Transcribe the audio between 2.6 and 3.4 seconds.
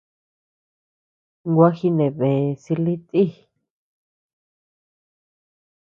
silï ti.